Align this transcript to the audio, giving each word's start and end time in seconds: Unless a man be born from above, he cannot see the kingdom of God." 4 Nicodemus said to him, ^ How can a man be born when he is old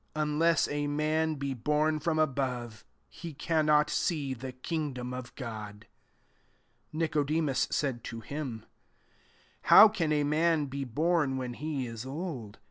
Unless 0.15 0.67
a 0.69 0.87
man 0.87 1.35
be 1.35 1.53
born 1.53 1.99
from 1.99 2.17
above, 2.17 2.83
he 3.07 3.35
cannot 3.35 3.87
see 3.87 4.33
the 4.33 4.51
kingdom 4.51 5.13
of 5.13 5.35
God." 5.35 5.85
4 6.91 6.97
Nicodemus 7.01 7.67
said 7.69 8.03
to 8.05 8.19
him, 8.21 8.63
^ 8.65 8.69
How 9.69 9.87
can 9.87 10.11
a 10.11 10.23
man 10.23 10.65
be 10.65 10.83
born 10.85 11.37
when 11.37 11.53
he 11.53 11.85
is 11.85 12.03
old 12.03 12.57